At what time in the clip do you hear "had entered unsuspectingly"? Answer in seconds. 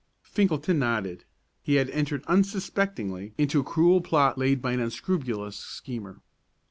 1.75-3.35